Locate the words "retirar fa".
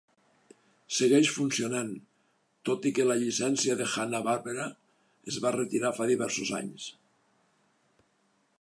5.59-6.09